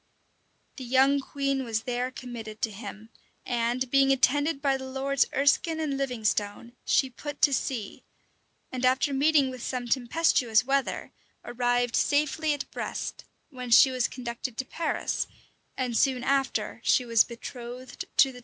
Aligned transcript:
[]The 0.77 0.83
young 0.83 1.19
queen 1.19 1.63
was 1.63 1.83
there 1.83 2.09
committed 2.09 2.59
to 2.63 2.71
him; 2.71 3.11
and, 3.45 3.91
being 3.91 4.11
attended 4.11 4.59
by 4.59 4.75
the 4.75 4.87
lords 4.89 5.25
Ereskine 5.25 5.79
and 5.79 5.95
Livingstone, 5.95 6.73
she 6.83 7.07
put 7.11 7.39
to 7.43 7.53
sea, 7.53 8.03
and, 8.71 8.83
after 8.83 9.13
meeting 9.13 9.51
with 9.51 9.61
some 9.61 9.87
tempestuous 9.87 10.65
weather, 10.65 11.11
arrived 11.45 11.95
safely 11.95 12.51
at 12.51 12.71
Brest, 12.71 13.25
whence 13.51 13.77
she 13.77 13.91
was 13.91 14.07
conducted 14.07 14.57
to 14.57 14.65
Paris, 14.65 15.27
and 15.77 15.95
soon 15.95 16.23
after 16.23 16.81
she 16.83 17.05
was 17.05 17.23
betrothed 17.23 18.05
to 18.17 18.31
the 18.31 18.39
dauphin. 18.39 18.39